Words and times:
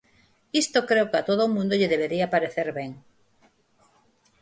Isto 0.61 0.79
creo 0.89 1.09
que 1.09 1.19
a 1.19 1.25
todo 1.29 1.41
o 1.45 1.53
mundo 1.55 1.73
lle 1.79 1.91
debería 1.93 2.33
parecer 2.33 2.67
ben. 2.79 2.91